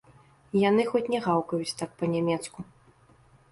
Яны 0.69 0.85
хоць 0.91 1.03
не 1.15 1.19
гаўкаюць 1.27 1.77
так 1.83 1.89
па-нямецку. 2.01 2.59